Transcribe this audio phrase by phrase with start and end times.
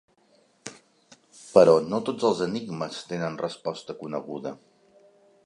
[1.57, 4.57] Però no tots els enigmes tenen resposta coneguda.